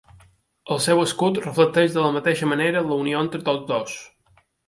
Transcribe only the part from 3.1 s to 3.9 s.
entre tots